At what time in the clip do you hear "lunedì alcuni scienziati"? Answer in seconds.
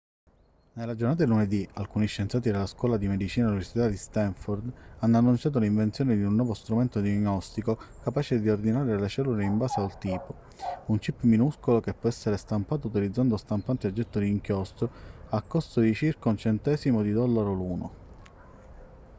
1.29-2.49